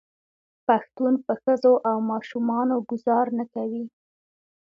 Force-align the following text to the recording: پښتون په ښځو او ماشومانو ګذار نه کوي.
پښتون 0.67 1.13
په 1.25 1.33
ښځو 1.43 1.73
او 1.89 1.97
ماشومانو 2.11 2.75
ګذار 2.89 3.25
نه 3.37 3.45
کوي. 3.53 3.83